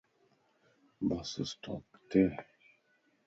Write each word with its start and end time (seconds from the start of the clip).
بس 1.07 1.31
اسٽاپ 1.41 1.83
ڪٿي 1.93 2.21
ائي 2.25 2.35